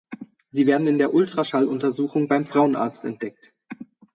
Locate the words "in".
0.87-0.97